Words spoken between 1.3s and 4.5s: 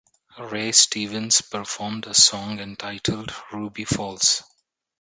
performed a song entitled "Ruby Falls".